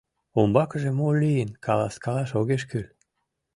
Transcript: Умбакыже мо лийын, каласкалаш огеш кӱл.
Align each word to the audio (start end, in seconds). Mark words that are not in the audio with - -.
Умбакыже 0.39 0.91
мо 0.99 1.07
лийын, 1.21 1.49
каласкалаш 1.65 2.29
огеш 2.39 2.63
кӱл. 2.69 2.85